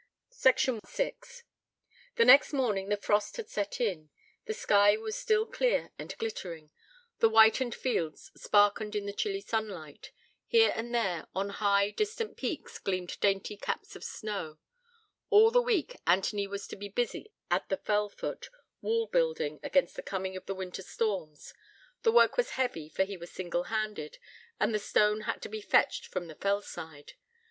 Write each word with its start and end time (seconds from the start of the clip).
VI 0.33 0.53
The 2.15 2.25
next 2.25 2.53
morning 2.53 2.89
the 2.89 2.97
frost 2.97 3.37
had 3.37 3.47
set 3.49 3.79
in. 3.79 4.09
The 4.45 4.53
sky 4.55 4.97
was 4.97 5.15
still 5.15 5.45
clear 5.45 5.91
and 5.99 6.17
glittering: 6.17 6.71
the 7.19 7.29
whitened 7.29 7.75
fields 7.75 8.31
sparkled 8.35 8.95
in 8.95 9.05
the 9.05 9.13
chilly 9.13 9.41
sunlight: 9.41 10.11
here 10.47 10.73
and 10.75 10.91
there, 10.95 11.27
on 11.35 11.49
high, 11.49 11.91
distant 11.91 12.35
peaks, 12.35 12.79
gleamed 12.79 13.19
dainty 13.19 13.55
caps 13.55 13.95
of 13.95 14.03
snow. 14.03 14.57
All 15.29 15.51
the 15.51 15.61
week 15.61 15.95
Anthony 16.07 16.47
was 16.47 16.65
to 16.69 16.75
be 16.75 16.89
busy 16.89 17.31
at 17.51 17.69
the 17.69 17.77
fell 17.77 18.09
foot, 18.09 18.49
wall 18.81 19.05
building 19.05 19.59
against 19.61 19.95
the 19.95 20.01
coming 20.01 20.35
of 20.35 20.47
the 20.47 20.55
winter 20.55 20.81
storms: 20.81 21.53
the 22.01 22.11
work 22.11 22.37
was 22.37 22.53
heavy, 22.57 22.89
for 22.89 23.03
he 23.03 23.17
was 23.17 23.31
single 23.31 23.65
handed, 23.65 24.17
and 24.59 24.73
the 24.73 24.79
stone 24.79 25.21
had 25.29 25.43
to 25.43 25.47
be 25.49 25.61
fetched 25.61 26.07
from 26.07 26.23
off 26.23 26.29
the 26.29 26.41
fell 26.41 26.61
side. 26.63 27.13